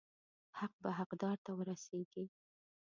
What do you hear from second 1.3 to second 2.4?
ته ورسیږي.